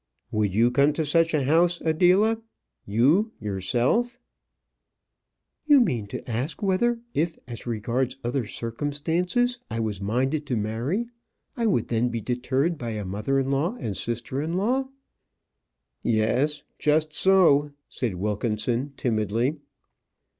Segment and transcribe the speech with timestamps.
[0.31, 2.41] "Would you come to such a house, Adela?
[2.87, 4.19] You, you yourself?"
[5.67, 11.07] "You mean to ask whether, if, as regards other circumstances, I was minded to marry,
[11.55, 14.85] I would then be deterred by a mother in law and sister in law?"
[16.01, 19.57] "Yes, just so," said Wilkinson, timidly.